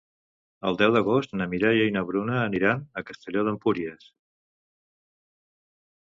[0.69, 4.09] El deu d'agost na Mireia i na Bruna aniran a Castelló d'Empúries.